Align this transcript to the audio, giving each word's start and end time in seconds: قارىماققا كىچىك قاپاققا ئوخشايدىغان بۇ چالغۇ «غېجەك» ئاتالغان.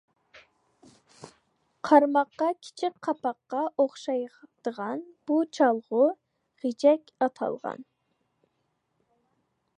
قارىماققا 1.89 2.47
كىچىك 2.67 2.95
قاپاققا 3.09 3.59
ئوخشايدىغان 3.83 5.05
بۇ 5.29 5.39
چالغۇ 5.59 6.03
«غېجەك» 6.65 7.15
ئاتالغان. 7.27 7.87